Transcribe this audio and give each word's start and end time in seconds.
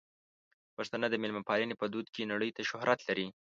پښتانه 0.75 1.07
د 1.09 1.15
مېلمه 1.21 1.41
پالنې 1.49 1.75
په 1.77 1.85
دود 1.93 2.07
کې 2.13 2.29
نړۍ 2.31 2.49
ته 2.55 2.61
شهرت 2.69 2.99
لري. 3.09 3.27